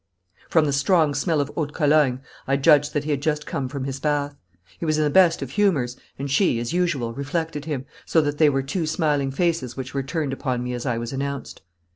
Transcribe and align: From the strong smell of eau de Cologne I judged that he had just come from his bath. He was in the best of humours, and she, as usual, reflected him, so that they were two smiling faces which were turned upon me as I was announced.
From 0.49 0.65
the 0.65 0.73
strong 0.73 1.13
smell 1.13 1.39
of 1.41 1.51
eau 1.55 1.67
de 1.67 1.73
Cologne 1.73 2.21
I 2.47 2.57
judged 2.57 2.93
that 2.95 3.03
he 3.03 3.11
had 3.11 3.21
just 3.21 3.45
come 3.45 3.67
from 3.69 3.83
his 3.83 3.99
bath. 3.99 4.35
He 4.79 4.83
was 4.83 4.97
in 4.97 5.03
the 5.03 5.11
best 5.11 5.43
of 5.43 5.51
humours, 5.51 5.95
and 6.17 6.27
she, 6.27 6.59
as 6.59 6.73
usual, 6.73 7.13
reflected 7.13 7.65
him, 7.65 7.85
so 8.07 8.19
that 8.21 8.39
they 8.39 8.49
were 8.49 8.63
two 8.63 8.87
smiling 8.87 9.29
faces 9.29 9.77
which 9.77 9.93
were 9.93 10.01
turned 10.01 10.33
upon 10.33 10.63
me 10.63 10.73
as 10.73 10.87
I 10.87 10.97
was 10.97 11.13
announced. 11.13 11.61